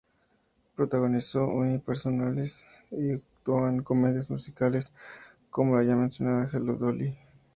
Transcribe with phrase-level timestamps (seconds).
[0.75, 4.95] Protagonizó unipersonales y actuó en comedias musicales
[5.51, 7.15] como la ya mencionada "Hello, Dolly!